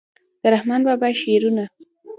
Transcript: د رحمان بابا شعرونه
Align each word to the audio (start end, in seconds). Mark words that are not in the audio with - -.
د 0.41 0.43
رحمان 0.53 0.81
بابا 0.87 1.07
شعرونه 1.21 1.63